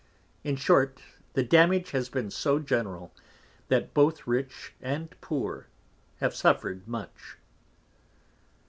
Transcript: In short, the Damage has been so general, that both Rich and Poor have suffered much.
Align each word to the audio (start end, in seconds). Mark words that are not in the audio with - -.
In 0.43 0.55
short, 0.55 1.03
the 1.33 1.43
Damage 1.43 1.91
has 1.91 2.09
been 2.09 2.31
so 2.31 2.57
general, 2.57 3.13
that 3.67 3.93
both 3.93 4.25
Rich 4.25 4.73
and 4.81 5.13
Poor 5.21 5.67
have 6.17 6.33
suffered 6.33 6.87
much. 6.87 7.37